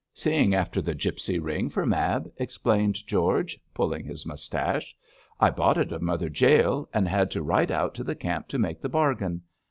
'Seeing 0.15 0.55
after 0.55 0.81
that 0.81 0.97
gipsy 0.97 1.37
ring 1.37 1.69
for 1.69 1.85
Mab,' 1.85 2.31
explained 2.37 3.05
George, 3.05 3.59
pulling 3.71 4.03
his 4.03 4.25
moustache. 4.25 4.95
'I 5.39 5.51
bought 5.51 5.77
it 5.77 5.91
of 5.91 6.01
Mother 6.01 6.27
Jael, 6.33 6.89
and 6.91 7.07
had 7.07 7.29
to 7.29 7.43
ride 7.43 7.69
out 7.69 7.93
to 7.93 8.03
the 8.03 8.15
camp 8.15 8.47
to 8.47 8.57
make 8.57 8.81
the 8.81 8.89
bargain. 8.89 9.43